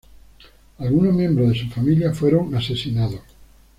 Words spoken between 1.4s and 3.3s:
de su familia fueron asesinados.